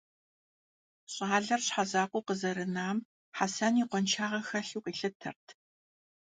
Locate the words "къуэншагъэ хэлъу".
3.89-4.83